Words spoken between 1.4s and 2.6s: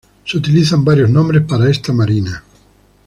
para esta Marina.